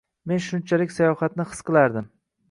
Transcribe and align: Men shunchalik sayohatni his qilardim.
Men 0.29 0.39
shunchalik 0.45 0.95
sayohatni 0.95 1.45
his 1.51 1.61
qilardim. 1.67 2.09